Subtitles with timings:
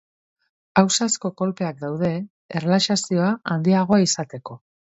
[0.81, 2.11] Ausazko kolpeak daude,
[2.61, 4.63] erlaxazioa handiagoa izateko.